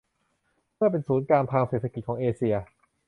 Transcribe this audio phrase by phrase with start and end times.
[0.75, 2.55] เพื่อเป็นศูนย์กลางทางเศรษฐกิจของเอเชีย